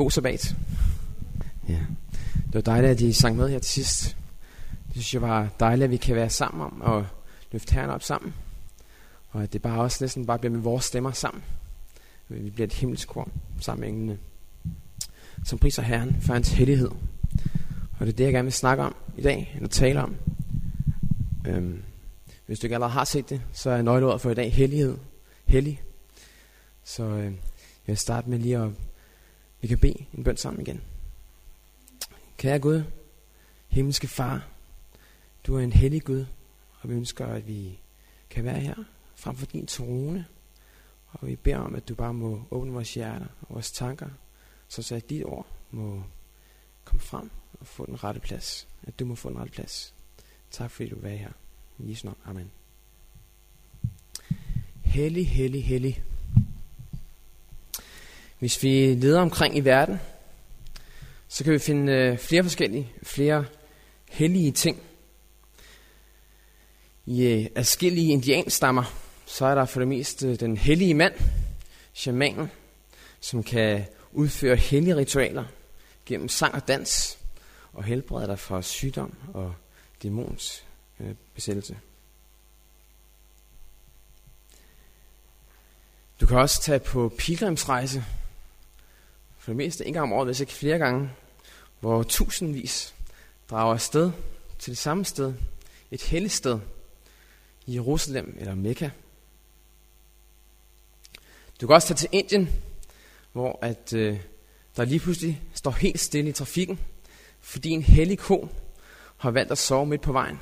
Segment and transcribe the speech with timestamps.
[0.00, 0.56] god sabbat.
[1.68, 1.78] Ja.
[2.46, 4.16] Det var dejligt, at I sang med her til sidst.
[4.86, 7.06] Det synes jeg var dejligt, at vi kan være sammen om og
[7.52, 8.34] løfte herren op sammen.
[9.30, 11.42] Og at det bare også næsten bare bliver med vores stemmer sammen.
[12.28, 13.28] Vi bliver et himmelsk kor
[13.60, 14.18] sammen med englene.
[15.44, 16.90] Som priser Herren for hans hellighed.
[17.98, 20.16] Og det er det, jeg gerne vil snakke om i dag, eller tale om.
[21.46, 21.82] Øhm,
[22.46, 24.96] hvis du ikke allerede har set det, så er nøgleordet for i dag hellighed.
[25.46, 25.82] Hellig.
[26.84, 27.32] Så øh, jeg
[27.86, 28.70] vil starte med lige at,
[29.60, 30.80] vi kan bede en bøn sammen igen.
[32.36, 32.82] Kære Gud,
[33.68, 34.48] himmelske far,
[35.46, 36.26] du er en hellig Gud,
[36.80, 37.80] og vi ønsker, at vi
[38.30, 38.74] kan være her
[39.14, 40.26] frem for din trone.
[41.12, 44.08] Og vi beder om, at du bare må åbne vores hjerter og vores tanker,
[44.68, 46.02] så at dit ord må
[46.84, 48.68] komme frem og få den rette plads.
[48.82, 49.94] At du må få den rette plads.
[50.50, 51.32] Tak fordi du er her.
[51.78, 52.18] I Jesu navn.
[52.24, 52.50] Amen.
[54.84, 56.04] Hellig, hellig, hellig.
[58.40, 60.00] Hvis vi leder omkring i verden,
[61.28, 63.44] så kan vi finde øh, flere forskellige, flere
[64.10, 64.82] hellige ting.
[67.06, 68.84] I forskellige adskillige indianstammer,
[69.26, 71.14] så er der for det meste øh, den hellige mand,
[71.92, 72.50] shamanen,
[73.20, 75.44] som kan udføre hellige ritualer
[76.06, 77.18] gennem sang og dans
[77.72, 79.54] og helbrede dig fra sygdom og
[80.02, 80.64] dæmons
[81.00, 81.76] øh, besættelse.
[86.20, 88.04] Du kan også tage på pilgrimsrejse,
[89.50, 91.10] for det meste en gang om året, hvis ikke flere gange,
[91.80, 92.94] hvor tusindvis
[93.50, 94.12] drager afsted
[94.58, 95.34] til det samme sted,
[95.90, 96.60] et helligt sted
[97.66, 98.90] i Jerusalem eller Mekka.
[101.60, 102.48] Du kan også tage til Indien,
[103.32, 104.20] hvor at, øh,
[104.76, 106.80] der lige pludselig står helt stille i trafikken,
[107.40, 108.48] fordi en hellig ko
[109.16, 110.38] har valgt at sove midt på vejen.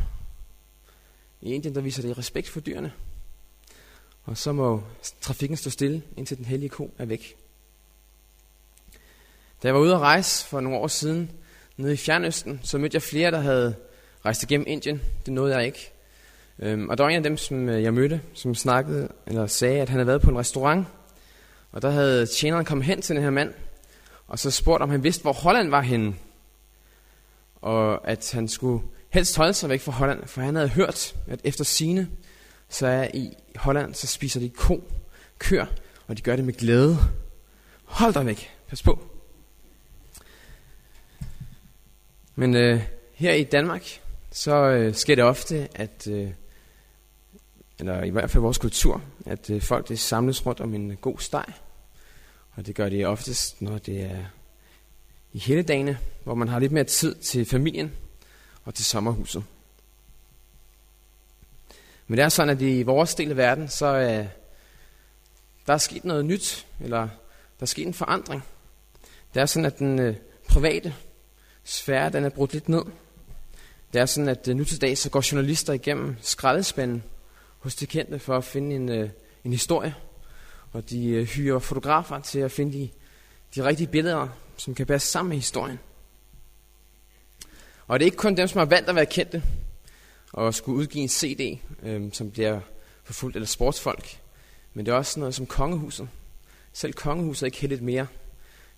[1.42, 2.92] I Indien der viser det respekt for dyrene.
[4.24, 4.82] Og så må
[5.20, 7.47] trafikken stå stille, indtil den hellige ko er væk.
[9.62, 11.30] Da jeg var ude at rejse for nogle år siden
[11.76, 13.74] nede i Fjernøsten, så mødte jeg flere, der havde
[14.24, 15.02] rejst igennem Indien.
[15.26, 15.92] Det nåede jeg ikke.
[16.58, 19.80] Øhm, og der var en af dem, som øh, jeg mødte, som snakkede, eller sagde,
[19.80, 20.86] at han havde været på en restaurant.
[21.72, 23.54] Og der havde tjeneren kommet hen til den her mand,
[24.28, 26.14] og så spurgte, om han vidste, hvor Holland var henne.
[27.60, 31.40] Og at han skulle helst holde sig væk fra Holland, for han havde hørt, at
[31.44, 32.08] efter sine,
[32.68, 34.82] så er i Holland, så spiser de ko,
[35.38, 35.66] kør,
[36.06, 36.98] og de gør det med glæde.
[37.84, 38.50] Hold dig væk.
[38.68, 39.17] Pas på.
[42.38, 42.82] Men øh,
[43.14, 44.00] her i Danmark,
[44.30, 46.30] så øh, sker det ofte, at, øh,
[47.78, 50.96] eller i hvert fald vores kultur, at øh, folk det samles rundt om en øh,
[50.96, 51.44] god steg.
[52.50, 54.24] Og det gør de oftest, når det er
[55.32, 57.92] i hele dagene, hvor man har lidt mere tid til familien
[58.64, 59.44] og til sommerhuset.
[62.06, 64.26] Men det er sådan, at i vores del af verden, så øh,
[65.66, 67.00] der er sket noget nyt, eller
[67.58, 68.42] der er sket en forandring.
[69.34, 70.16] Det er sådan, at den øh,
[70.48, 70.94] private
[71.68, 72.82] sfære, den er brudt lidt ned.
[73.92, 77.02] Det er sådan, at øh, nu til dag, så går journalister igennem skraldespanden
[77.58, 79.10] hos de kendte for at finde en, øh,
[79.44, 79.94] en historie.
[80.72, 82.88] Og de øh, hyrer fotografer til at finde de,
[83.54, 85.78] de rigtige billeder, som kan passe sammen med historien.
[87.86, 89.42] Og det er ikke kun dem, som har valgt at være kendte,
[90.32, 92.60] og skulle udgive en CD, øh, som bliver
[93.04, 94.20] forfulgt, eller sportsfolk.
[94.74, 96.08] Men det er også noget som kongehuset.
[96.72, 98.06] Selv kongehuset er ikke heldigt mere.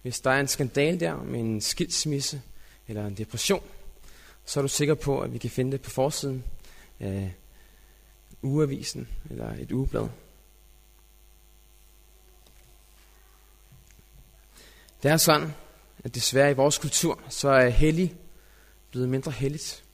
[0.02, 2.42] Hvis der er en skandal der med en skilsmisse,
[2.90, 3.62] eller en depression,
[4.44, 6.44] så er du sikker på, at vi kan finde det på forsiden
[7.00, 7.34] af
[8.42, 10.08] ugeavisen eller et ugeblad.
[15.02, 15.54] Det er sådan,
[16.04, 18.16] at desværre i vores kultur, så er hellig
[18.90, 19.84] blevet mindre helligt.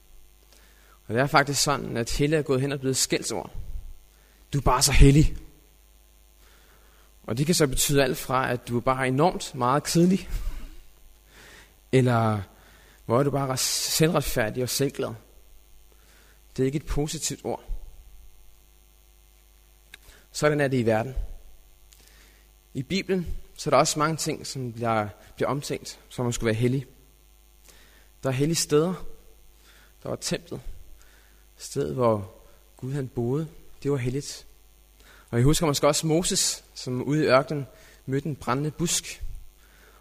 [1.07, 3.51] Og det er faktisk sådan, at hellig er gået hen og blevet skældsord.
[4.53, 5.37] Du er bare så hellig.
[7.23, 10.29] Og det kan så betyde alt fra, at du er bare enormt meget kedelig,
[11.93, 12.43] eller
[13.07, 15.15] hvor er du bare selvretfærdig og selvglad.
[16.57, 17.63] Det er ikke et positivt ord.
[20.33, 21.15] Sådan er det i verden.
[22.75, 26.47] I Bibelen så er der også mange ting, som bliver, bliver omtænkt, som man skulle
[26.47, 26.87] være hellig.
[28.23, 28.95] Der er hellige steder.
[30.03, 30.61] Der var templet.
[31.57, 32.33] Stedet, hvor
[32.77, 33.49] Gud han boede.
[33.83, 34.47] Det var helligt.
[35.31, 37.67] Og jeg husker måske også Moses, som ude i ørkenen
[38.07, 39.23] mødte en brændende busk.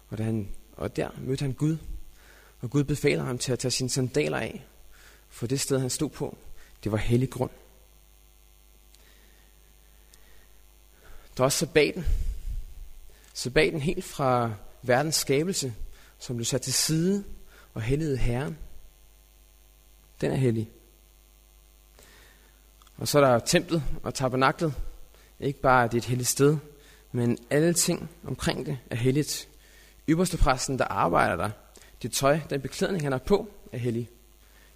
[0.08, 1.76] Og, da han, og der mødte han Gud.
[2.60, 4.66] Og Gud befaler ham til at tage sine sandaler af.
[5.28, 6.36] For det sted, han stod på,
[6.84, 7.50] det var hellig grund.
[11.36, 12.04] Der er også sabbaten.
[13.34, 15.74] Sabbaten helt fra verdens skabelse,
[16.18, 17.24] som blev sat til side
[17.74, 18.58] og helligede Herren.
[20.20, 20.70] Den er hellig.
[22.96, 24.74] Og så er der templet og tabernaklet.
[25.40, 26.56] Ikke bare, at det er et helligt sted,
[27.12, 29.48] men alle ting omkring det er helligt.
[30.08, 31.50] ypperste præsten, der arbejder der.
[32.02, 34.10] Det tøj, den beklædning, han har på, er hellig.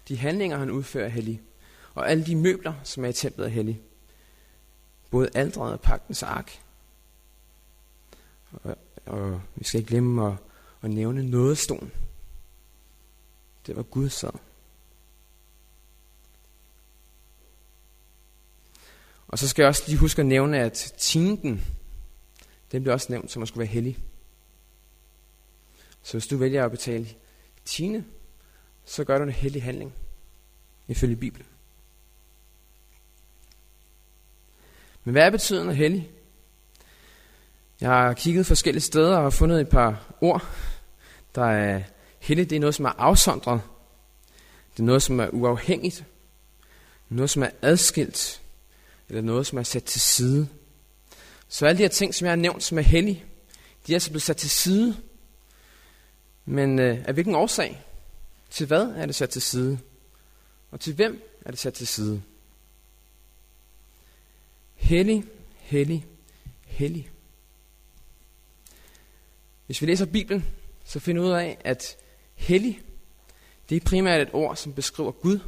[0.07, 1.41] De handlinger, han udfører, er hellig.
[1.93, 3.81] Og alle de møbler, som er i templet, er hellig.
[5.11, 6.61] Både aldret og pagtens ark.
[8.51, 10.33] Og, og vi skal ikke glemme at,
[10.81, 11.91] at nævne nådestolen.
[13.67, 14.31] Det var Gud sad.
[19.27, 21.65] Og så skal jeg også lige huske at nævne, at tinden,
[22.71, 23.97] den bliver også nævnt som at skulle være hellig.
[26.03, 27.07] Så hvis du vælger at betale
[27.65, 28.03] tiende,
[28.85, 29.93] så gør du en hellig handling,
[30.87, 31.47] ifølge Bibelen.
[35.03, 36.11] Men hvad er betydende hellig?
[37.81, 40.45] Jeg har kigget forskellige steder og har fundet et par ord,
[41.35, 41.81] der er
[42.19, 42.49] hellig.
[42.49, 43.61] Det er noget, som er afsondret.
[44.73, 46.05] Det er noget, som er uafhængigt.
[47.09, 48.41] Noget, som er adskilt.
[49.09, 50.47] Eller noget, som er sat til side.
[51.47, 53.23] Så alle de her ting, som jeg har nævnt, som er hellige,
[53.87, 54.97] de er altså blevet sat til side.
[56.45, 57.81] Men øh, af hvilken årsag?
[58.49, 59.79] Til hvad er det sat til side?
[60.71, 62.21] Og til hvem er det sat til side?
[64.75, 65.23] Hellig,
[65.59, 66.05] hellig,
[66.65, 67.09] hellig.
[69.65, 70.45] Hvis vi læser Bibelen,
[70.85, 71.97] så finder vi ud af, at
[72.35, 72.81] hellig,
[73.69, 75.39] det er primært et ord, som beskriver Gud.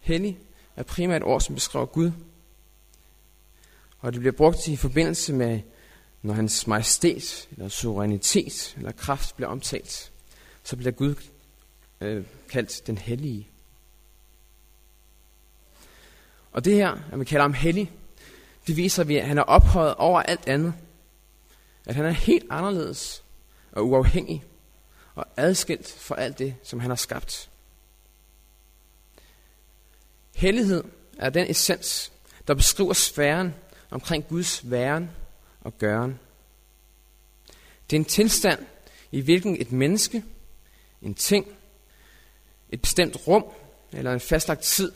[0.00, 0.38] Hellig
[0.76, 2.12] er primært et ord, som beskriver Gud.
[3.98, 5.60] Og det bliver brugt i forbindelse med,
[6.22, 10.12] når hans majestæt, eller suverænitet, eller kraft bliver omtalt,
[10.62, 11.14] så bliver Gud
[12.00, 13.48] øh, kaldt den hellige.
[16.52, 17.92] Og det her, at vi kalder ham hellig,
[18.66, 20.74] det viser, at han er ophøjet over alt andet.
[21.86, 23.22] At han er helt anderledes
[23.72, 24.44] og uafhængig
[25.14, 27.50] og adskilt fra alt det, som han har skabt.
[30.34, 30.84] Hellighed
[31.18, 32.12] er den essens,
[32.48, 33.54] der beskriver sfæren
[33.90, 35.10] omkring Guds væren
[35.60, 36.18] og gøren.
[37.90, 38.66] Det er en tilstand,
[39.12, 40.24] i hvilken et menneske,
[41.02, 41.46] en ting,
[42.70, 43.44] et bestemt rum
[43.92, 44.92] eller en fastlagt tid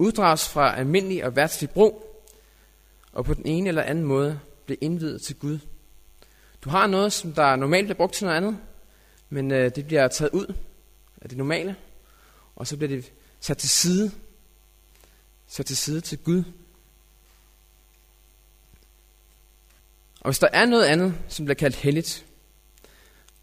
[0.00, 2.24] uddrages fra almindelig og værtslig brug,
[3.12, 5.58] og på den ene eller anden måde bliver indvidet til Gud.
[6.64, 8.58] Du har noget, som der normalt bliver brugt til noget andet,
[9.28, 10.54] men øh, det bliver taget ud
[11.20, 11.76] af det normale,
[12.56, 14.10] og så bliver det sat til side,
[15.46, 16.44] sat til side til Gud.
[20.20, 22.26] Og hvis der er noget andet, som bliver kaldt helligt,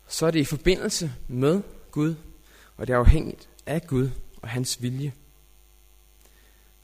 [0.07, 2.15] så er det i forbindelse med Gud,
[2.77, 4.09] og det er afhængigt af Gud
[4.41, 5.13] og hans vilje.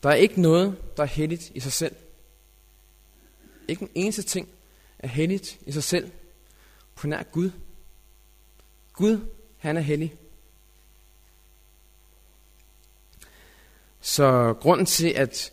[0.03, 1.95] Der er ikke noget, der er helligt i sig selv.
[3.67, 4.49] Ikke en eneste ting
[4.99, 6.11] er helligt i sig selv
[6.95, 7.51] på nær Gud.
[8.93, 9.19] Gud,
[9.57, 10.15] han er hellig.
[14.01, 15.51] Så grunden til, at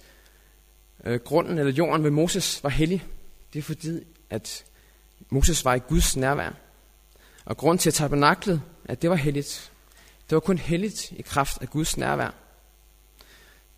[1.05, 3.07] øh, grunden eller jorden ved Moses var hellig,
[3.53, 4.65] det er fordi, at
[5.31, 6.51] Moses var i Guds nærvær.
[7.45, 9.73] Og grund til at tabernaklet, at det var helligt,
[10.31, 12.35] det var kun helligt i kraft af Guds nærvær.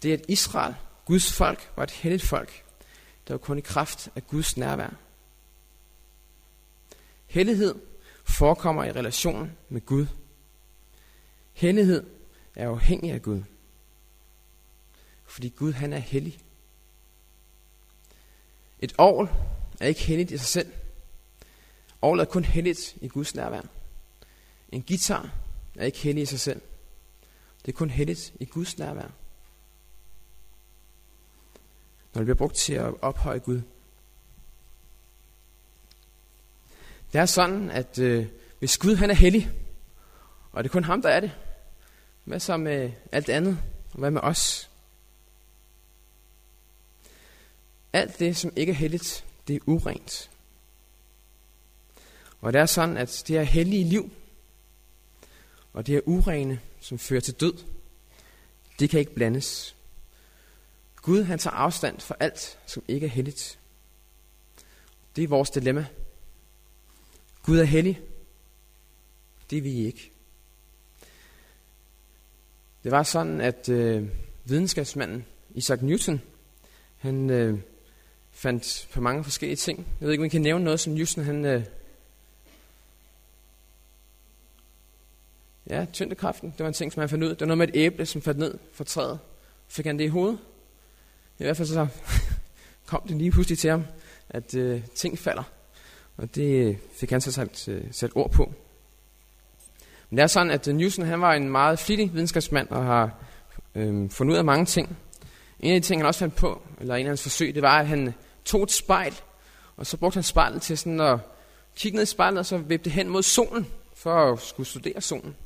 [0.03, 2.65] Det at Israel, Guds folk, var et helligt folk,
[3.27, 4.91] det var kun i kraft af Guds nærvær.
[7.27, 7.75] Hellighed
[8.25, 10.07] forekommer i relation med Gud.
[11.53, 12.07] Hellighed
[12.55, 13.43] er afhængig af Gud.
[15.25, 16.39] Fordi Gud han er hellig.
[18.79, 19.31] Et ovl
[19.83, 20.73] er ikke helligt i sig selv.
[22.03, 23.63] Orglet er kun helligt i Guds nærvær.
[24.69, 25.35] En guitar
[25.75, 26.61] er ikke hellig i sig selv.
[27.67, 29.09] Det er kun helligt i Guds nærvær.
[32.13, 33.63] Når det bliver brugt til at ophøje Gud.
[37.13, 38.27] Det er sådan, at øh,
[38.59, 39.51] hvis Gud han er hellig,
[40.53, 41.33] og det er kun ham, der er det,
[42.25, 43.59] hvad så med alt andet?
[43.93, 44.71] Og hvad med os?
[47.93, 50.31] Alt det, som ikke er helligt, det er urent.
[52.41, 54.11] Og det er sådan, at det er hellige liv,
[55.73, 57.55] og det er urene, som fører til død,
[58.79, 59.77] det kan ikke blandes.
[60.97, 63.59] Gud han tager afstand for alt, som ikke er helligt.
[65.17, 65.87] Det er vores dilemma.
[67.43, 68.01] Gud er hellig.
[69.51, 70.13] Det er vi ikke.
[72.85, 74.09] Det var sådan, at øh,
[74.45, 76.21] videnskabsmanden Isaac Newton,
[76.97, 77.59] han øh,
[78.33, 79.87] fandt på mange forskellige ting.
[80.01, 81.45] Jeg ved ikke, om I kan nævne noget, som Newton han...
[81.45, 81.65] Øh,
[85.71, 87.29] ja, tyndekraften, det var en ting, som han fandt ud.
[87.29, 89.19] Det var noget med et æble, som faldt ned fra træet.
[89.69, 90.39] Fik han det i hovedet?
[91.39, 91.87] I hvert fald så
[92.91, 93.85] kom det lige pludselig til ham,
[94.29, 95.43] at øh, ting falder.
[96.17, 98.53] Og det øh, fik han så sat, øh, sat ord på.
[100.11, 103.19] Men det er sådan, at øh, Newton han var en meget flittig videnskabsmand og har
[103.75, 104.97] øh, fundet ud af mange ting.
[105.63, 107.79] En af de ting, han også fandt på, eller en af hans forsøg, det var,
[107.79, 108.15] at han
[108.45, 109.15] tog et spejl,
[109.77, 111.19] og så brugte han spejlet til sådan at
[111.77, 113.67] kigge ned i spejlet, og så vippe det hen mod solen,
[113.97, 115.37] for at skulle studere solen.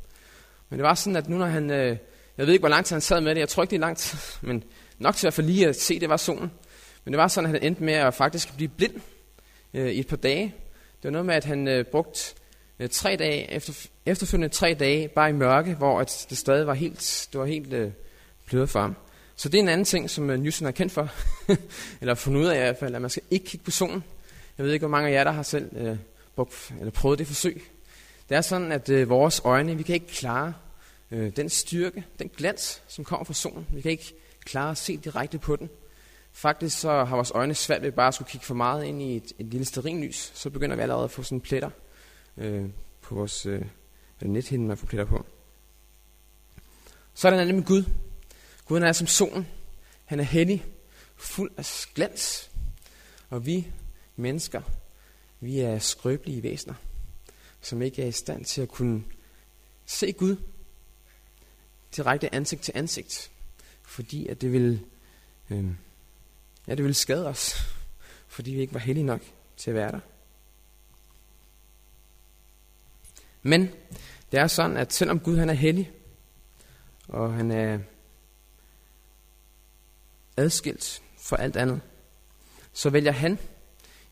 [0.70, 1.96] Men det var sådan, at nu når han, øh,
[2.38, 3.80] jeg ved ikke, hvor lang tid han sad med det, jeg tror ikke, det er
[3.80, 4.18] lang tid,
[4.48, 4.64] men
[4.98, 6.50] nok til at få lige at se, det var solen.
[7.04, 9.00] Men det var sådan, at han endte med at faktisk blive blind
[9.74, 10.54] øh, i et par dage.
[11.02, 12.20] Det var noget med, at han øh, brugte
[12.78, 16.74] øh, tre dage, efter, efterfølgende tre dage, bare i mørke, hvor at det stadig var
[16.74, 17.90] helt, det var helt øh,
[18.46, 18.96] blødt for ham.
[19.36, 21.10] Så det er en anden ting, som øh, Newton er kendt for,
[22.00, 24.04] eller fundet ud af i hvert fald, at man skal ikke kigge på solen.
[24.58, 25.96] Jeg ved ikke, hvor mange af jer, der har selv øh,
[26.36, 27.62] brugt, eller prøvet det forsøg.
[28.28, 30.54] Det er sådan, at øh, vores øjne, vi kan ikke klare
[31.10, 33.66] øh, den styrke, den glans, som kommer fra solen.
[33.70, 34.14] Vi kan ikke
[34.44, 35.70] klare at se direkte på den.
[36.32, 39.16] Faktisk så har vores øjne svært ved bare at skulle kigge for meget ind i
[39.16, 40.32] et, et lille sterinlys.
[40.34, 41.70] Så begynder vi allerede at få sådan pletter
[42.36, 42.64] øh,
[43.00, 43.62] på vores øh,
[44.20, 45.26] nethinde, man får pletter på.
[47.14, 47.84] Så er der nemlig Gud.
[48.66, 49.46] Gud er som solen.
[50.04, 50.64] Han er hellig,
[51.16, 52.50] fuld af glans.
[53.30, 53.72] Og vi
[54.16, 54.62] mennesker,
[55.40, 56.74] vi er skrøbelige væsener,
[57.60, 59.04] som ikke er i stand til at kunne
[59.86, 60.36] se Gud
[61.96, 63.30] direkte ansigt til ansigt,
[63.82, 64.80] fordi at det vil,
[65.50, 65.64] øh,
[66.66, 67.54] ja, det vil skade os,
[68.28, 69.22] fordi vi ikke var heldige nok
[69.56, 70.00] til at være der.
[73.42, 73.70] Men
[74.32, 75.92] det er sådan, at selvom Gud han er hellig,
[77.08, 77.78] og han er
[80.36, 81.80] adskilt fra alt andet,
[82.72, 83.38] så vælger han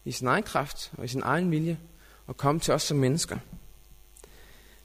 [0.04, 1.78] i sin egen kraft og i sin egen vilje
[2.28, 3.38] at komme til os som mennesker.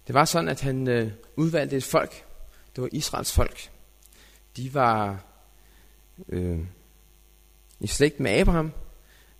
[0.07, 2.25] Det var sådan, at han øh, udvalgte et folk,
[2.75, 3.69] det var Israels folk.
[4.57, 5.23] De var
[6.29, 6.59] øh,
[7.79, 8.71] i slægt med Abraham,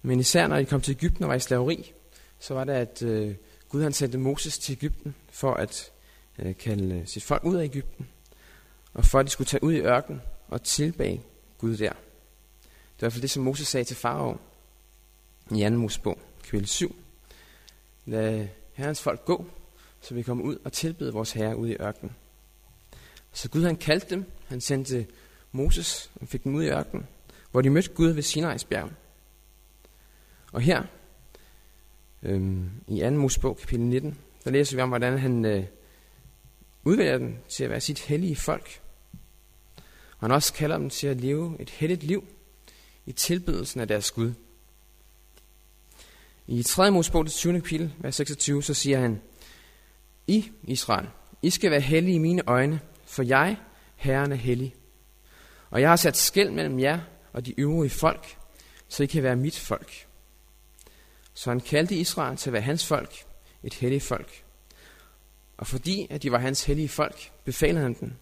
[0.02, 1.94] men især når de kom til Ægypten og var i slaveri,
[2.40, 3.36] så var det, at øh,
[3.70, 5.92] Gud han sendte Moses til Ægypten for at
[6.40, 8.08] øh, kalde sit folk ud af Ægypten,
[8.94, 11.22] og for at de skulle tage ud i ørkenen og tilbage
[11.60, 11.90] Gud der.
[11.90, 14.38] Det var i hvert fald det, som Moses sagde til farao
[15.52, 15.70] i 2.
[15.70, 16.96] Mosebog, kapitel 7.
[18.06, 19.46] Lad herrens folk gå,
[20.02, 22.16] så vi kommer ud og tilbede vores herre ude i ørkenen.
[23.32, 25.08] Så Gud han kaldte dem, han sendte
[25.52, 27.08] Moses og fik dem ud i ørkenen,
[27.52, 28.90] hvor de mødte Gud ved Sinai's bjerg.
[30.52, 30.84] Og her,
[32.24, 33.10] øhm, i 2.
[33.10, 35.66] Mosebog, kapitel 19, der læser vi om, hvordan han øh,
[36.84, 38.82] udvælger dem til at være sit hellige folk.
[40.20, 42.28] Og han også kalder dem til at leve et helligt liv
[43.06, 44.34] i tilbedelsen af deres Gud.
[46.48, 46.92] I 3.
[46.92, 47.54] Mosebog, det 20.
[47.54, 49.22] kapitel, vers 26, så siger han,
[50.28, 51.08] I, Israel,
[51.42, 53.58] I skal være hellige i mine øjne, for jeg,
[53.96, 54.76] Herren, er hellig.
[55.70, 57.00] Og jeg har sat skæld mellem jer
[57.34, 58.38] og de øvrige folk,
[58.88, 60.08] så I kan være mit folk.
[61.34, 63.26] Så han kaldte Israel til at være hans folk,
[63.64, 64.44] et helligt folk.
[65.58, 68.14] Og fordi at de var hans hellige folk, befalede han dem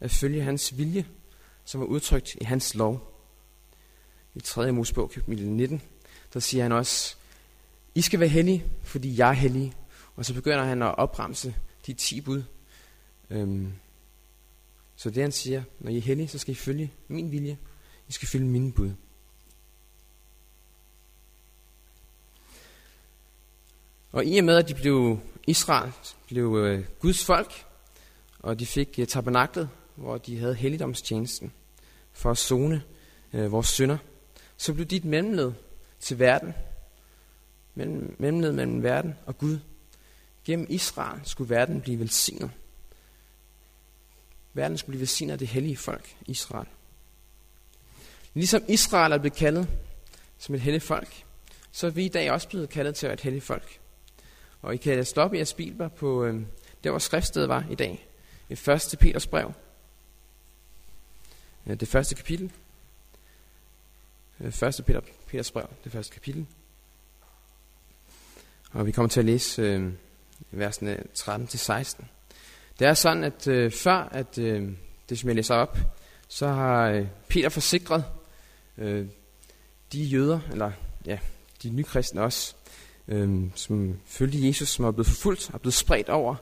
[0.00, 1.06] at følge hans vilje,
[1.64, 3.10] som er udtrykt i hans lov.
[4.34, 4.72] I 3.
[4.72, 5.82] Mosebog, kapitel 19,
[6.34, 7.16] der siger han også,
[7.94, 9.72] I skal være hellige, fordi jeg er hellig.
[10.16, 11.54] Og så begynder han at opremse
[11.86, 12.42] de 10 bud.
[13.30, 13.72] Øhm,
[14.96, 17.58] så det han siger, når I er hellige, så skal I følge min vilje.
[18.08, 18.90] I skal følge mine bud.
[24.12, 25.92] Og i og med, at de blev Israel,
[26.26, 27.66] blev øh, Guds folk,
[28.38, 31.52] og de fik øh, tabernaklet, hvor de havde helligdomstjenesten
[32.12, 32.82] for at zone
[33.32, 33.98] øh, vores synder,
[34.56, 35.52] så blev dit mellemled
[36.00, 36.54] til verden,
[37.74, 39.58] mellem, mellemled mellem verden og Gud.
[40.44, 42.50] Gennem Israel skulle verden blive velsignet.
[44.52, 46.66] Verden skulle blive velsignet af det hellige folk, Israel.
[48.34, 49.68] Ligesom Israel er blevet kaldet
[50.38, 51.24] som et helligt folk,
[51.72, 53.80] så er vi i dag også blevet kaldet til at være et helligt folk.
[54.62, 56.40] Og I kan stoppe jeres bibler på øh,
[56.84, 58.08] der, hvor skriftsted var i dag.
[58.48, 58.94] I 1.
[59.00, 59.52] Peters brev.
[61.66, 62.52] Det første kapitel.
[64.40, 66.46] Øh, første Peter, Peters brev, det første kapitel.
[68.72, 69.92] Og vi kommer til at læse øh,
[70.50, 72.04] versene 13-16.
[72.78, 74.72] Det er sådan, at øh, før at øh,
[75.08, 75.78] det, som jeg læser op,
[76.28, 78.04] så har øh, Peter forsikret
[78.78, 79.06] øh,
[79.92, 80.72] de jøder, eller
[81.06, 81.18] ja,
[81.62, 82.54] de nykristne også,
[83.08, 86.36] øh, som følte Jesus, som er blevet forfulgt og blevet spredt over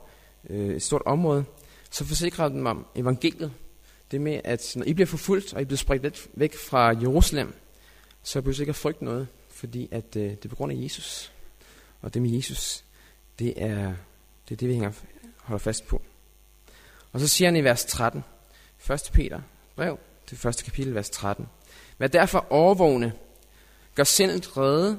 [0.50, 1.44] øh, et stort område,
[1.90, 3.52] så forsikrer dem om evangeliet.
[4.12, 7.54] Det med, at når I bliver forfulgt, og I bliver spredt væk, væk fra Jerusalem,
[8.22, 10.76] så behøver I ikke at frygte noget, fordi at, øh, det er på grund af
[10.84, 11.32] Jesus.
[12.00, 12.84] Og det med Jesus,
[13.38, 13.94] det er
[14.48, 14.92] det, er det vi hænger,
[15.36, 16.02] holder fast på.
[17.12, 18.24] Og så siger han i vers 13,
[18.90, 19.10] 1.
[19.12, 19.40] Peter
[19.76, 19.98] brev,
[20.30, 21.48] det første kapitel, vers 13.
[21.98, 23.12] Vær derfor overvågne,
[23.94, 24.98] gør sindet redde,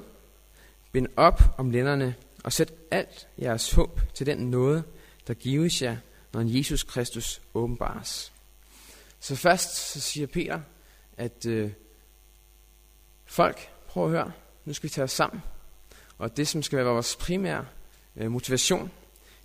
[0.92, 4.82] bind op om lænderne, og sæt alt jeres håb til den nåde,
[5.26, 5.96] der gives jer,
[6.32, 8.33] når Jesus Kristus åbenbares.
[9.24, 10.60] Så først så siger Peter,
[11.16, 11.70] at øh,
[13.26, 14.32] folk, prøv at høre,
[14.64, 15.42] nu skal vi tage os sammen,
[16.18, 17.66] og det, som skal være vores primære
[18.16, 18.90] øh, motivation,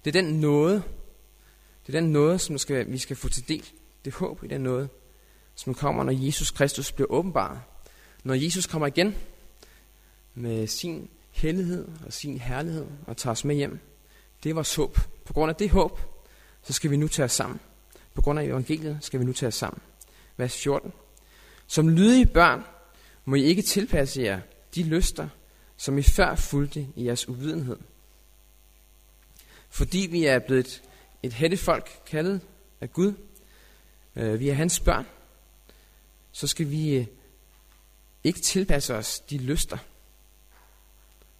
[0.05, 0.83] det er den nåde,
[1.87, 3.69] det er den nåde, som skal, vi skal få til del.
[4.05, 4.89] Det håb i den nåde,
[5.55, 7.61] som kommer, når Jesus Kristus bliver åbenbaret.
[8.23, 9.15] Når Jesus kommer igen
[10.33, 13.79] med sin hellighed og sin herlighed og tager os med hjem.
[14.43, 14.99] Det er vores håb.
[15.25, 15.99] På grund af det håb,
[16.63, 17.59] så skal vi nu tage os sammen.
[18.19, 19.81] På grund af evangeliet skal vi nu tage os sammen.
[20.37, 20.93] Vers 14.
[21.67, 22.63] Som lydige børn
[23.25, 24.41] må I ikke tilpasse jer
[24.75, 25.29] de lyster,
[25.77, 27.77] som I før fulgte i jeres uvidenhed.
[29.69, 30.83] Fordi vi er blevet et,
[31.23, 32.41] et helligt folk kaldet
[32.81, 33.13] af Gud,
[34.15, 35.05] øh, vi er hans børn,
[36.31, 37.05] så skal vi øh,
[38.23, 39.77] ikke tilpasse os de lyster,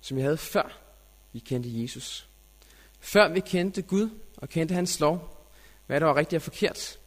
[0.02, 0.80] som vi havde før
[1.34, 2.30] vi kendte Jesus.
[3.00, 5.39] Før vi kendte Gud og kendte hans lov,
[5.90, 7.00] hvad der var rigtigt og forkert,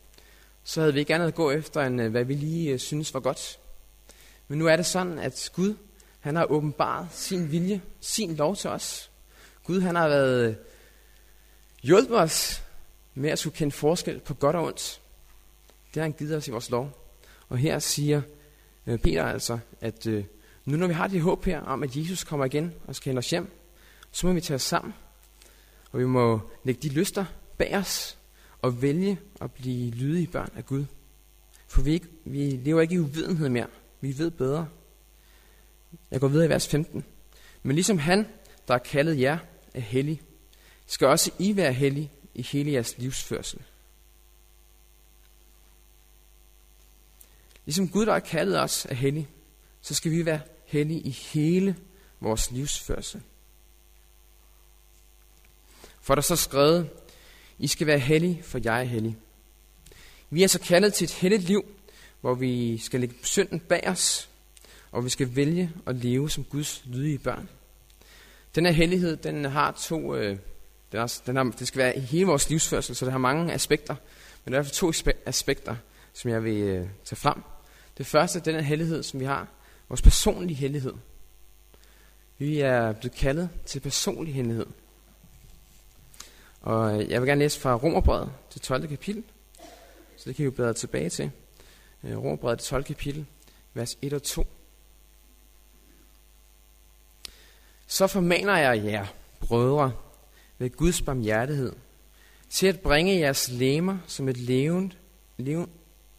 [0.64, 3.14] så havde vi ikke andet at gå efter, end øh, hvad vi lige øh, synes
[3.14, 3.58] var godt.
[4.48, 5.74] Men nu er det sådan, at Gud
[6.20, 9.10] han har åbenbart sin vilje, sin lov til os.
[9.64, 10.54] Gud han har været øh,
[11.82, 12.62] hjulpet os
[13.14, 15.00] med at skulle kende forskel på godt og ondt.
[15.94, 16.98] Det har han givet os i vores lov.
[17.48, 18.22] Og her siger
[18.84, 20.06] Peter altså, at
[20.64, 23.18] nu når vi har det håb her om, at Jesus kommer igen og skal hente
[23.18, 23.50] os hjem,
[24.12, 24.94] så må vi tage os sammen.
[25.92, 27.24] Og vi må lægge de lyster
[27.58, 28.18] bag os
[28.62, 30.84] og vælge at blive lydige børn af Gud.
[31.66, 33.66] For vi, ikke, vi lever ikke i uvidenhed mere.
[34.00, 34.68] Vi ved bedre.
[36.10, 37.04] Jeg går videre i vers 15.
[37.62, 38.26] Men ligesom han,
[38.68, 39.38] der er kaldet jer,
[39.74, 40.22] er hellig,
[40.86, 43.62] skal også I være hellige i hele jeres livsførsel.
[47.64, 49.28] Ligesom Gud, der har kaldet os, er hellig,
[49.80, 51.76] så skal vi være hellige i hele
[52.20, 53.22] vores livsførsel.
[56.00, 56.90] For der så skrevet,
[57.62, 59.16] i skal være hellige, for jeg er hellig.
[60.30, 61.64] Vi er så kaldet til et helligt liv,
[62.20, 64.28] hvor vi skal lægge synden bag os,
[64.92, 67.48] og vi skal vælge at leve som Guds lydige børn.
[68.54, 70.38] Den her hellighed, den har to, øh,
[70.92, 73.52] den, er, den har, det skal være i hele vores livsførsel, så det har mange
[73.52, 73.96] aspekter.
[74.44, 74.92] Men der er to
[75.26, 75.76] aspekter,
[76.12, 77.42] som jeg vil øh, tage frem.
[77.98, 79.48] Det første er den her hellighed, som vi har,
[79.88, 80.94] vores personlige hellighed.
[82.38, 84.66] Vi er blevet kaldet til personlig hellighed.
[86.62, 88.88] Og jeg vil gerne læse fra Romerbrevet til 12.
[88.88, 89.24] kapitel,
[90.16, 91.30] så det kan vi jo bladre tilbage til.
[92.04, 92.84] Øh, Romerbrevet til 12.
[92.84, 93.26] kapitel,
[93.74, 94.46] vers 1 og 2.
[97.86, 99.06] Så formaner jeg jer,
[99.40, 99.92] brødre,
[100.58, 101.72] ved Guds barmhjertighed,
[102.50, 104.96] til at bringe jeres lemmer som et levende,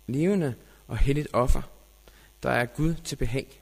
[0.08, 0.56] levende
[0.88, 1.62] og helligt offer,
[2.44, 3.62] der er Gud til behag.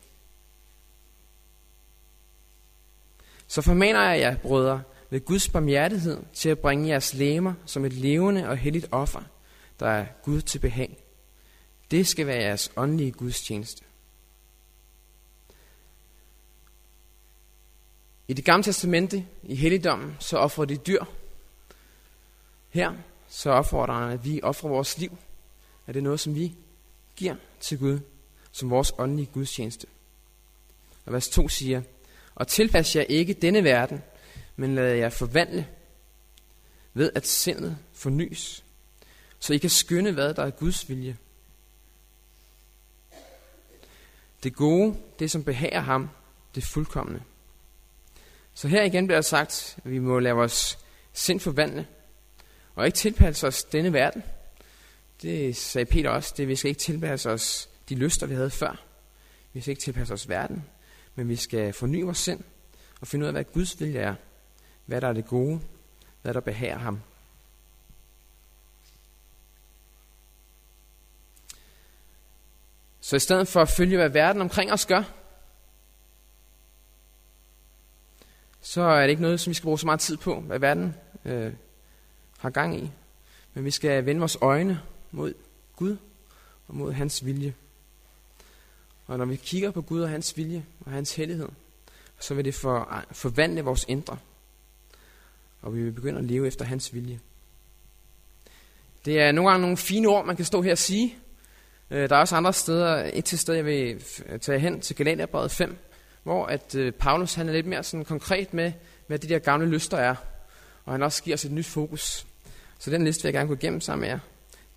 [3.48, 7.94] Så formaner jeg jer, brødre, ved Guds barmhjertighed til at bringe jeres læmer som et
[7.94, 9.22] levende og helligt offer,
[9.80, 10.98] der er Gud til behag.
[11.92, 13.84] Det skal være jeres åndelige gudstjeneste.
[18.28, 21.04] I det gamle testamente, i helligdommen, så offrer de dyr.
[22.70, 22.94] Her
[23.28, 25.18] så opfordrer han, at vi offrer vores liv.
[25.88, 26.56] Er det noget, som vi
[27.16, 28.00] giver til Gud
[28.52, 29.88] som vores åndelige gudstjeneste?
[31.06, 31.82] Og vers 2 siger,
[32.36, 34.02] og tilpas jer ikke denne verden,
[34.56, 35.68] men lad jer forvandle
[36.94, 38.64] ved at sindet fornyes,
[39.40, 41.18] så I kan skynde, hvad der er Guds vilje.
[44.44, 46.10] Det gode, det som behager ham,
[46.56, 47.22] det fuldkommende.
[48.54, 50.80] Så her igen bliver der sagt, at vi må lade vores
[51.14, 51.88] sind forvandle,
[52.76, 54.24] og ikke tilpasse os denne verden.
[55.22, 58.84] Det sagde Peter også, det vi skal ikke tilpasse os de lyster, vi havde før.
[59.54, 60.66] Vi skal ikke tilpasse os verden,
[61.16, 62.44] men vi skal forny vores sind
[63.02, 64.16] og finde ud af, hvad Guds vilje er.
[64.86, 65.62] Hvad der er det gode,
[66.22, 67.02] hvad der behager ham.
[73.02, 75.04] Så i stedet for at følge, hvad verden omkring os gør,
[78.62, 80.96] så er det ikke noget, som vi skal bruge så meget tid på, hvad verden
[81.26, 81.54] øh,
[82.38, 82.92] har gang i.
[83.54, 85.34] Men vi skal vende vores øjne mod
[85.76, 85.98] Gud
[86.68, 87.54] og mod hans vilje.
[89.08, 91.50] Og når vi kigger på Gud og hans vilje og hans hellighed,
[92.20, 94.18] så vil det for, forvandle vores indre.
[95.62, 97.20] Og vi vil begynde at leve efter hans vilje.
[99.06, 101.16] Det er nogle gange nogle fine ord, man kan stå her og sige.
[101.92, 104.04] Øh, der er også andre steder, et til sted, jeg vil
[104.42, 105.78] tage hen til Galaterbrevet 5,
[106.24, 108.72] hvor at øh, Paulus han er lidt mere sådan konkret med,
[109.08, 110.16] hvad de der gamle lyster er.
[110.86, 112.28] Og han også giver os et nyt fokus.
[112.80, 114.20] Så den liste vil jeg gerne gå igennem sammen med jer.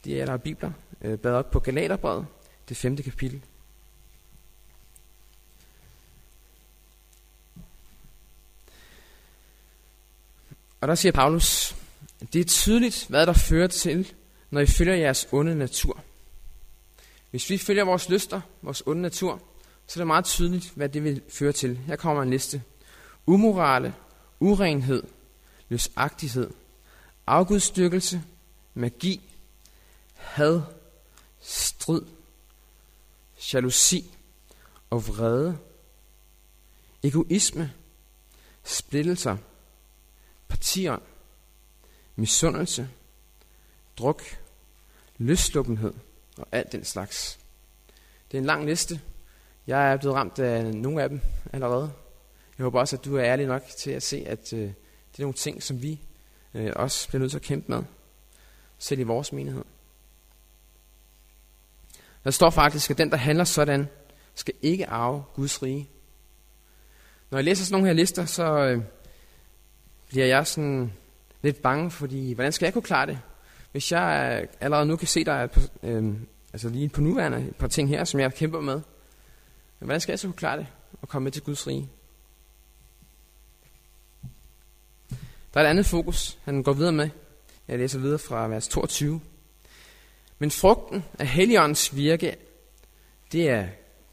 [0.05, 0.71] De er der bibler,
[1.03, 2.27] øh, bad op på Galaterbrevet,
[2.69, 3.43] det femte kapitel.
[10.85, 11.77] Og der siger Paulus,
[12.33, 14.13] det er tydeligt, hvad der fører til,
[14.51, 16.01] når I følger jeres onde natur.
[17.31, 19.43] Hvis vi følger vores lyster, vores onde natur,
[19.87, 21.77] så er det meget tydeligt, hvad det vil føre til.
[21.77, 22.63] Her kommer en liste.
[23.27, 23.95] umorale,
[24.41, 25.03] urenhed,
[25.69, 26.51] løsagtighed,
[27.27, 28.23] afgudstyrkelse,
[28.75, 29.21] magi,
[30.15, 30.61] had,
[31.41, 32.03] strid,
[33.53, 34.17] jalousi
[34.91, 35.59] og vrede,
[37.03, 37.73] egoisme,
[38.65, 39.37] splittelser,
[40.49, 40.99] partier,
[42.17, 42.89] misundelse,
[43.99, 44.23] druk,
[45.19, 45.95] løsluppenhed
[46.39, 47.39] og alt den slags.
[48.31, 49.01] Det er en lang liste.
[49.67, 51.21] Jeg er blevet ramt af nogle af dem
[51.53, 51.93] allerede.
[52.59, 55.23] Jeg håber også, at du er ærlig nok til at se, at øh, det er
[55.23, 56.01] nogle ting, som vi
[56.55, 57.83] øh, også bliver nødt til at kæmpe med,
[58.79, 59.65] selv i vores menighed.
[62.25, 63.89] Der står faktisk, at den, der handler sådan,
[64.35, 65.89] skal ikke arve Guds rige.
[67.31, 68.83] Når jeg læser sådan nogle her lister, så øh,
[70.09, 70.93] bliver jeg sådan
[71.43, 73.19] lidt bange, fordi hvordan skal jeg kunne klare det?
[73.73, 76.15] Hvis jeg allerede nu kan se, der er et øh,
[76.53, 78.81] altså lige på nuværende et par ting her, som jeg kæmper med,
[79.79, 80.67] hvordan skal jeg så kunne klare det
[81.03, 81.89] og komme med til Guds rige?
[85.55, 87.11] Der er et andet fokus, han går videre med.
[87.69, 89.21] Jeg læser videre fra vers 22.
[90.39, 92.37] Men frugten af Helligåndens virke,
[93.33, 93.67] det er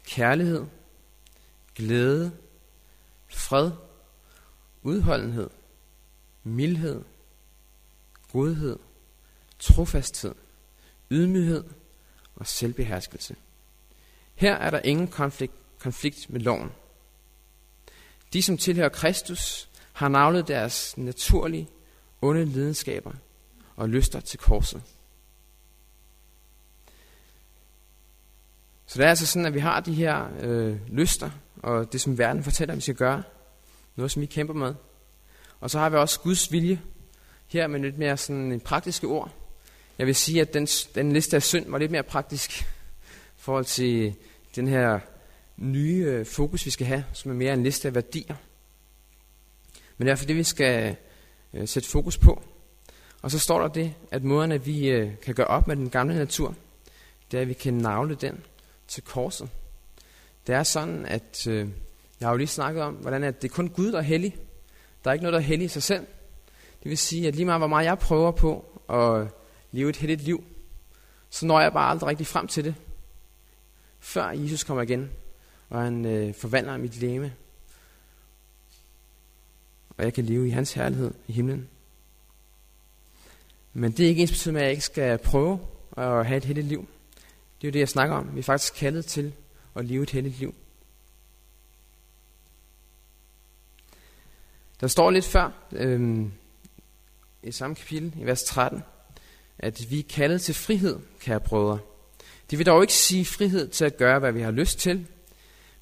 [0.06, 0.66] kærlighed,
[1.74, 2.32] glæde,
[3.28, 3.70] fred,
[4.82, 5.50] udholdenhed,
[6.44, 7.02] mildhed,
[8.32, 8.78] godhed,
[9.58, 10.34] trofasthed,
[11.10, 11.64] ydmyghed
[12.36, 13.36] og selvbeherskelse.
[14.34, 16.70] Her er der ingen konflikt, konflikt med loven.
[18.32, 21.68] De, som tilhører Kristus, har navlet deres naturlige,
[22.22, 23.12] onde lidenskaber
[23.76, 24.82] og lyster til korset.
[28.86, 32.18] Så det er altså sådan, at vi har de her øh, lyster, og det som
[32.18, 33.22] verden fortæller, at vi skal gøre.
[33.96, 34.74] Noget, som vi kæmper med.
[35.62, 36.80] Og så har vi også Guds vilje,
[37.46, 39.30] her med lidt mere sådan en praktiske ord.
[39.98, 42.64] Jeg vil sige, at den, den liste af synd var lidt mere praktisk i
[43.36, 44.14] forhold til
[44.56, 45.00] den her
[45.56, 48.34] nye øh, fokus, vi skal have, som er mere en liste af værdier.
[49.98, 50.96] Men derfor det, vi skal
[51.54, 52.42] øh, sætte fokus på.
[53.22, 55.90] Og så står der det, at måden, at vi øh, kan gøre op med den
[55.90, 56.54] gamle natur,
[57.30, 58.44] det er, at vi kan navle den
[58.88, 59.48] til korset.
[60.46, 61.68] Det er sådan, at øh,
[62.20, 64.36] jeg har jo lige snakket om, hvordan at det er kun Gud, der er hellig.
[65.04, 66.06] Der er ikke noget, der er hellig i sig selv.
[66.82, 69.28] Det vil sige, at lige meget hvor meget jeg prøver på at
[69.72, 70.44] leve et helligt liv,
[71.30, 72.74] så når jeg bare aldrig rigtig frem til det,
[74.00, 75.10] før Jesus kommer igen,
[75.68, 77.34] og han øh, forvandler mit læme,
[79.96, 81.68] og jeg kan leve i hans herlighed i himlen.
[83.72, 85.60] Men det er ikke ens betydning, at jeg ikke skal prøve
[85.96, 86.88] at have et helligt liv.
[87.60, 88.34] Det er jo det, jeg snakker om.
[88.34, 89.32] Vi er faktisk kaldet til
[89.74, 90.54] at leve et helligt liv.
[94.82, 96.26] Der står lidt før, øh,
[97.42, 98.82] i samme kapitel, i vers 13,
[99.58, 101.78] at vi er kaldet til frihed, kære brødre.
[102.50, 105.06] Det vil dog ikke sige frihed til at gøre, hvad vi har lyst til,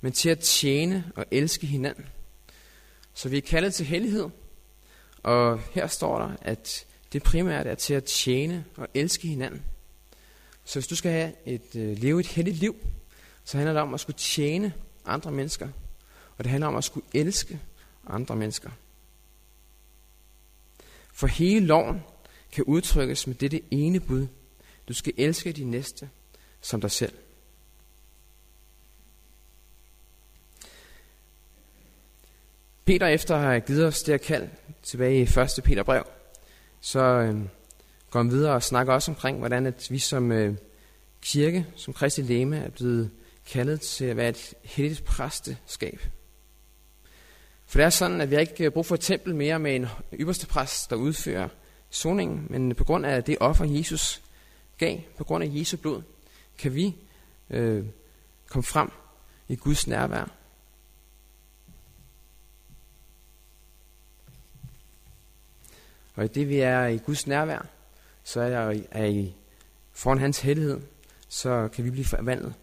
[0.00, 2.06] men til at tjene og elske hinanden.
[3.14, 4.28] Så vi er kaldet til hellighed,
[5.22, 9.62] og her står der, at det primært er til at tjene og elske hinanden.
[10.64, 12.76] Så hvis du skal have et, øh, leve et helligt liv,
[13.44, 14.72] så handler det om at skulle tjene
[15.06, 15.68] andre mennesker.
[16.38, 17.60] Og det handler om at skulle elske
[18.06, 18.70] andre mennesker.
[21.20, 22.02] For hele loven
[22.52, 24.26] kan udtrykkes med dette ene bud.
[24.88, 26.10] Du skal elske din næste
[26.60, 27.12] som dig selv.
[32.84, 34.48] Peter efter at have givet os det her kald
[34.82, 35.64] tilbage i 1.
[35.64, 36.04] Peter brev,
[36.80, 37.40] så øh,
[38.10, 40.56] går han videre og snakker også omkring, hvordan at vi som øh,
[41.22, 43.10] kirke, som Kristi Leme, er blevet
[43.46, 46.00] kaldet til at være et heldigt præsteskab.
[47.70, 49.86] For det er sådan, at vi har ikke brug for et tempel mere med en
[50.12, 51.48] ypperste præst, der udfører
[51.90, 54.22] soningen, men på grund af det offer, Jesus
[54.78, 56.02] gav, på grund af Jesu blod,
[56.58, 56.96] kan vi
[57.50, 57.84] øh,
[58.46, 58.90] komme frem
[59.48, 60.30] i Guds nærvær.
[66.14, 67.66] Og i det vi er i Guds nærvær,
[68.24, 69.34] så er, jeg, er I
[69.92, 70.80] foran hans hellighed,
[71.28, 72.54] så kan vi blive forvandlet.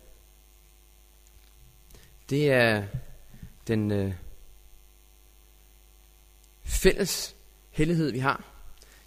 [2.29, 2.83] Det er
[3.67, 4.13] den øh,
[6.67, 7.35] fælles
[7.69, 8.43] hellighed, vi har.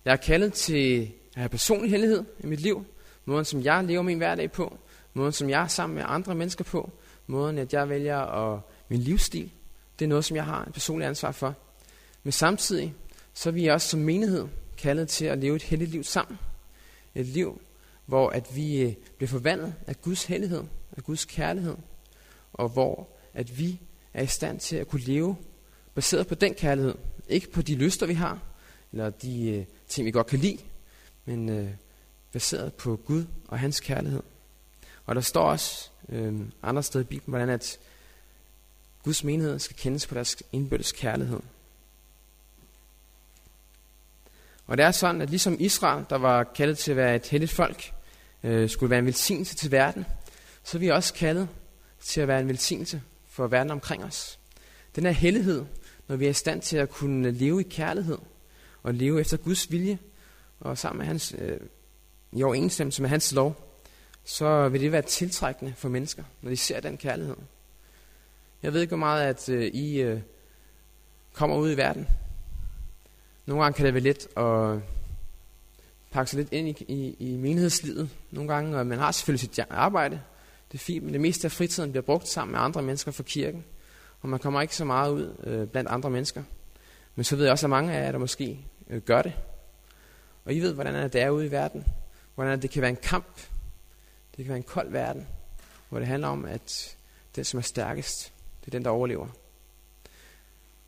[0.05, 2.85] Jeg er kaldet til at have personlig hellighed i mit liv.
[3.25, 4.79] Måden, som jeg lever min hverdag på.
[5.15, 6.91] Måden, som jeg er sammen med andre mennesker på.
[7.27, 9.51] Måden, at jeg vælger at, min livsstil.
[9.99, 11.55] Det er noget, som jeg har et personligt ansvar for.
[12.23, 12.95] Men samtidig,
[13.35, 16.39] så er vi også som menighed kaldet til at leve et helligt liv sammen.
[17.15, 17.61] Et liv,
[18.07, 20.63] hvor at vi øh, bliver forvandlet af Guds hellighed,
[20.97, 21.77] af Guds kærlighed,
[22.53, 23.81] og hvor at vi
[24.15, 25.37] er i stand til at kunne leve
[25.95, 26.95] baseret på den kærlighed,
[27.31, 28.39] ikke på de lyster, vi har,
[28.93, 30.59] eller de øh, ting, vi godt kan lide,
[31.25, 31.71] men øh,
[32.33, 34.23] baseret på Gud og hans kærlighed.
[35.07, 37.79] Og der står også øh, andre steder i Bibelen, hvordan at
[39.03, 41.41] Guds menighed skal kendes på deres indbyrdes kærlighed.
[44.67, 47.53] Og det er sådan, at ligesom Israel, der var kaldet til at være et helligt
[47.53, 47.93] folk,
[48.43, 50.05] øh, skulle være en velsignelse til verden,
[50.65, 51.49] så er vi også kaldet
[52.01, 54.39] til at være en velsignelse for verden omkring os.
[54.97, 55.65] Den her hellighed,
[56.11, 58.19] når vi er i stand til at kunne leve i kærlighed,
[58.83, 59.99] og leve efter Guds vilje,
[60.61, 61.61] og sammen med hans, øh,
[62.33, 63.77] i overensstemmelse med hans lov,
[64.25, 67.37] så vil det være tiltrækkende for mennesker, når de ser den kærlighed.
[68.63, 70.21] Jeg ved ikke, hvor meget at øh, I øh,
[71.33, 72.09] kommer ud i verden.
[73.47, 74.83] Nogle gange kan det være let at
[76.11, 78.11] pakke sig lidt ind i, i, i menighedslivet.
[78.31, 80.21] Nogle gange, og man har selvfølgelig sit arbejde.
[80.73, 83.23] Det er fint, men det meste af fritiden bliver brugt sammen med andre mennesker fra
[83.23, 83.65] kirken.
[84.21, 86.43] Og man kommer ikke så meget ud øh, blandt andre mennesker.
[87.15, 89.33] Men så ved jeg også, at mange af jer, der måske øh, gør det.
[90.45, 91.85] Og I ved, hvordan det er ude i verden.
[92.35, 93.37] Hvordan det kan være en kamp.
[94.37, 95.27] Det kan være en kold verden.
[95.89, 96.97] Hvor det handler om, at
[97.37, 99.29] den, som er stærkest, det er den, der overlever.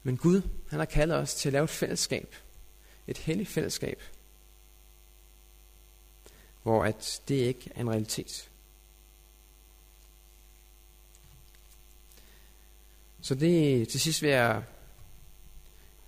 [0.02, 2.34] Men Gud, han har kaldet os til at lave et fællesskab.
[3.06, 4.02] Et helligt fællesskab.
[6.62, 8.50] Hvor at det ikke er en realitet.
[13.22, 14.62] Så det til sidst vil jeg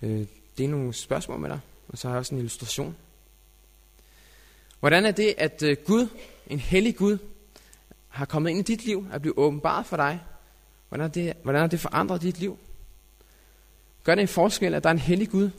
[0.03, 0.27] øh,
[0.59, 2.96] det er nogle spørgsmål med dig, og så har jeg også en illustration.
[4.81, 6.09] Hvordan er det, at øh, Gud,
[6.46, 7.18] en hellig Gud,
[8.09, 10.20] har kommet ind i dit liv, er blevet åbenbart for dig?
[10.88, 12.59] Hvordan er det, hvordan er det forandret dit liv?
[14.05, 15.50] Gør det en forskel, at der er en hellig Gud,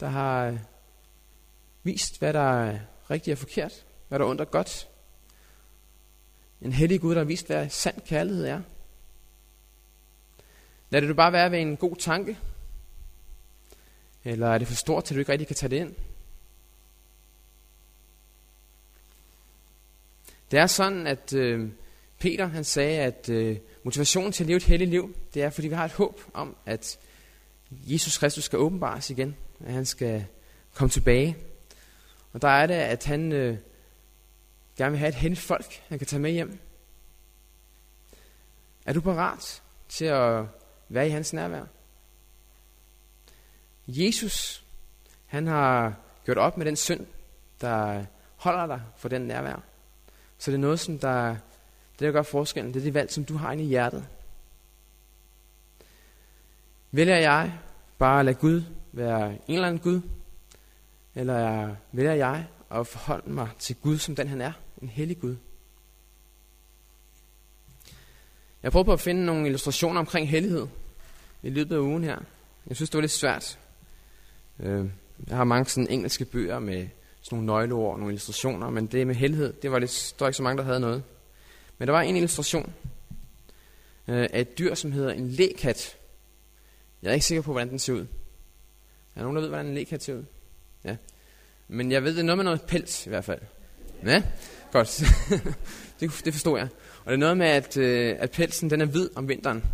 [0.00, 0.58] der har øh,
[1.82, 2.78] vist, hvad der er
[3.10, 4.88] rigtigt og forkert, hvad der er ondt og godt?
[6.62, 8.60] En hellig Gud, der har vist, hvad sand kærlighed er.
[10.90, 12.38] Lad det du bare være ved en god tanke,
[14.24, 15.94] eller er det for stort, til du ikke rigtig kan tage det ind?
[20.50, 21.70] Det er sådan, at øh,
[22.18, 25.68] Peter han sagde, at øh, motivationen til at leve et helligt liv, det er, fordi
[25.68, 26.98] vi har et håb om, at
[27.70, 30.24] Jesus Kristus skal åbenbares igen, at han skal
[30.74, 31.36] komme tilbage.
[32.32, 33.58] Og der er det, at han øh,
[34.76, 36.58] gerne vil have et helligt folk, han kan tage med hjem.
[38.86, 40.44] Er du parat til at
[40.88, 41.64] være i hans nærvær?
[43.86, 44.64] Jesus,
[45.26, 47.06] han har gjort op med den synd,
[47.60, 48.04] der
[48.36, 49.62] holder dig for den nærvær.
[50.38, 51.28] Så det er noget, som der,
[51.92, 54.06] det der gør forskellen, det er det valg, som du har inde i hjertet.
[56.90, 57.58] Vælger jeg
[57.98, 60.00] bare at lade Gud være en eller anden Gud,
[61.14, 65.36] eller vælger jeg at forholde mig til Gud, som den han er, en hellig Gud?
[68.62, 70.66] Jeg prøvede på at finde nogle illustrationer omkring hellighed
[71.42, 72.18] i løbet af ugen her.
[72.66, 73.58] Jeg synes, det var lidt svært.
[74.60, 74.86] Øh,
[75.28, 76.88] jeg har mange sådan engelske bøger med
[77.22, 80.28] sådan nogle nøgleord og nogle illustrationer, men det med hellighed, det var lidt, der var
[80.28, 81.02] ikke så mange, der havde noget.
[81.78, 82.72] Men der var en illustration
[84.08, 85.96] øh, af et dyr, som hedder en lækat.
[87.02, 88.00] Jeg er ikke sikker på, hvordan den ser ud.
[88.00, 88.04] Er
[89.14, 90.24] der nogen, der ved, hvordan en lækat ser ud?
[90.84, 90.96] Ja.
[91.68, 93.40] Men jeg ved, det er noget med noget pels i hvert fald.
[94.04, 94.22] Ja,
[94.72, 95.02] godt.
[96.00, 96.68] det, det forstår jeg.
[97.08, 99.64] Og det er noget med, at, øh, at pelsen den er hvid om vinteren.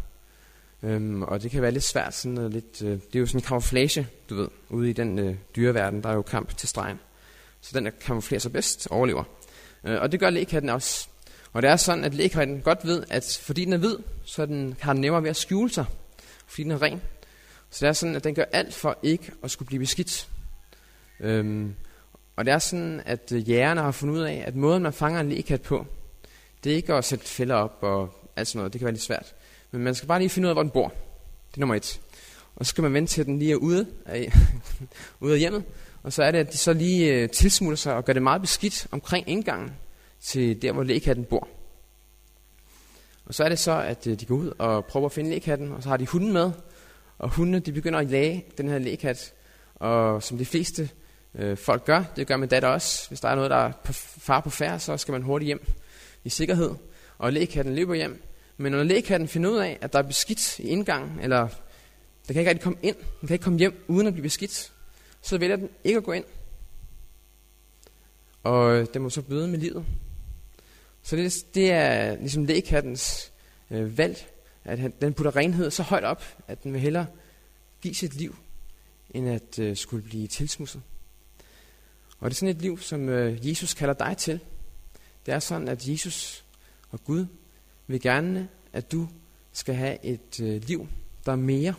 [0.82, 3.38] Øhm, og det kan være lidt svært, sådan noget lidt, øh, det er jo sådan
[3.38, 7.00] en kamuflage, du ved, ude i den øh, dyreverden, der er jo kamp til stregen.
[7.60, 9.24] Så den, der kamuflerer sig bedst, overlever.
[9.84, 11.08] Øh, og det gør lægkatten også.
[11.52, 14.76] Og det er sådan, at lægkatten godt ved, at fordi den er hvid, så den,
[14.80, 15.84] har den nemmere ved at skjule sig,
[16.46, 17.02] fordi den er ren.
[17.70, 20.28] Så det er sådan, at den gør alt for ikke at skulle blive beskidt.
[21.20, 21.74] Øhm,
[22.36, 25.20] og det er sådan, at øh, jægerne har fundet ud af, at måden man fanger
[25.20, 25.86] en lægkat på,
[26.64, 29.02] det er ikke at sætte fælder op og alt sådan noget, det kan være lidt
[29.02, 29.34] svært.
[29.70, 30.88] Men man skal bare lige finde ud af, hvor den bor.
[31.50, 32.00] Det er nummer et.
[32.56, 34.32] Og så skal man vente til, at den lige er ude af,
[35.20, 35.64] ude af hjemmet.
[36.02, 38.40] Og så er det, at de så lige øh, tilsmutter sig og gør det meget
[38.40, 39.72] beskidt omkring indgangen
[40.20, 41.48] til der, hvor lægkatten bor.
[43.26, 45.72] Og så er det så, at øh, de går ud og prøver at finde lægkatten,
[45.72, 46.50] og så har de hunden med.
[47.18, 49.32] Og hundene, de begynder at jage den her lægkat.
[49.74, 50.90] Og som de fleste
[51.34, 53.08] øh, folk gør, det gør man datter også.
[53.08, 55.66] Hvis der er noget, der er på far på færd, så skal man hurtigt hjem
[56.24, 56.70] i sikkerhed.
[57.18, 58.22] Og lægkatten løber hjem,
[58.56, 61.48] men når lægekatten finder ud af, at der er beskidt i indgangen, eller
[62.28, 64.72] der kan ikke rigtig komme ind, den kan ikke komme hjem uden at blive beskidt,
[65.22, 66.24] så vælger den ikke at gå ind.
[68.42, 69.84] Og øh, den må så bøde med livet.
[71.02, 73.32] Så det, det er ligesom lægekattens
[73.70, 74.26] øh, valg,
[74.64, 77.06] at han, den putter renhed så højt op, at den vil hellere
[77.80, 78.36] give sit liv,
[79.10, 80.82] end at øh, skulle blive tilsmusset.
[82.20, 84.40] Og det er sådan et liv, som øh, Jesus kalder dig til.
[85.26, 86.44] Det er sådan, at Jesus
[86.90, 87.26] og Gud
[87.86, 89.08] vil gerne, at du
[89.52, 90.88] skal have et øh, liv,
[91.26, 91.74] der er mere.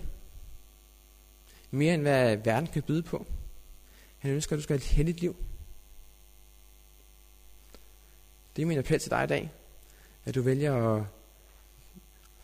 [1.71, 3.25] Mere end hvad verden kan byde på.
[4.17, 5.35] Han ønsker, at du skal have et heldigt liv.
[8.55, 9.51] Det er min appel til dig i dag,
[10.25, 11.03] at du vælger at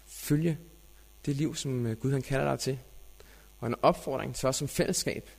[0.06, 0.58] følge
[1.26, 2.80] det liv, som øh, Gud han kalder dig til.
[3.60, 5.30] Og en opfordring til os som fællesskab,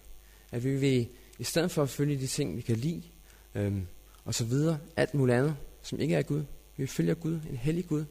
[0.52, 3.02] at vi vil, i stedet for at følge de ting, vi kan lide,
[3.54, 3.86] øhm,
[4.24, 6.44] og så videre, alt muligt andet, som ikke er Gud,
[6.76, 8.04] vi følger Gud, en hellig Gud,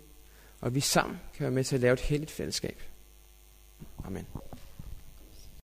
[0.62, 2.82] og vi sammen kan være med til at lave et helligt fællesskab.
[4.04, 4.26] Amen.